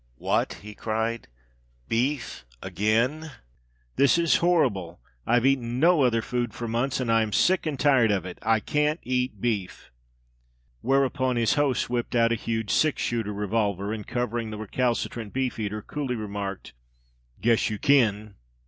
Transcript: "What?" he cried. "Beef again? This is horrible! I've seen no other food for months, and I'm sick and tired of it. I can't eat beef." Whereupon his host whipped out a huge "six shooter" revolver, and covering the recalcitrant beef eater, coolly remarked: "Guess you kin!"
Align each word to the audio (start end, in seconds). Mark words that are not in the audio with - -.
"What?" 0.17 0.53
he 0.63 0.73
cried. 0.73 1.27
"Beef 1.87 2.43
again? 2.59 3.33
This 3.97 4.17
is 4.17 4.37
horrible! 4.37 4.99
I've 5.27 5.43
seen 5.43 5.79
no 5.79 6.01
other 6.01 6.23
food 6.23 6.55
for 6.55 6.67
months, 6.67 6.99
and 6.99 7.11
I'm 7.11 7.31
sick 7.31 7.67
and 7.67 7.79
tired 7.79 8.09
of 8.09 8.25
it. 8.25 8.39
I 8.41 8.61
can't 8.61 8.99
eat 9.03 9.39
beef." 9.39 9.91
Whereupon 10.81 11.35
his 11.35 11.53
host 11.53 11.87
whipped 11.87 12.15
out 12.15 12.31
a 12.31 12.33
huge 12.35 12.71
"six 12.71 12.99
shooter" 13.03 13.31
revolver, 13.31 13.93
and 13.93 14.07
covering 14.07 14.49
the 14.49 14.57
recalcitrant 14.57 15.33
beef 15.33 15.59
eater, 15.59 15.83
coolly 15.83 16.15
remarked: 16.15 16.73
"Guess 17.39 17.69
you 17.69 17.77
kin!" 17.77 18.33